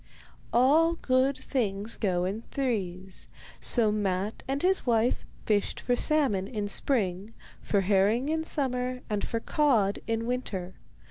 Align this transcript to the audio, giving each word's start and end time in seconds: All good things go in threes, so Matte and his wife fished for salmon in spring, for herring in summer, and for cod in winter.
All 0.51 0.95
good 0.95 1.37
things 1.37 1.95
go 1.95 2.25
in 2.25 2.41
threes, 2.49 3.27
so 3.59 3.91
Matte 3.91 4.41
and 4.47 4.63
his 4.63 4.83
wife 4.83 5.27
fished 5.45 5.79
for 5.79 5.95
salmon 5.95 6.47
in 6.47 6.67
spring, 6.67 7.35
for 7.61 7.81
herring 7.81 8.27
in 8.27 8.43
summer, 8.43 9.01
and 9.11 9.23
for 9.23 9.39
cod 9.39 9.99
in 10.07 10.25
winter. 10.25 10.73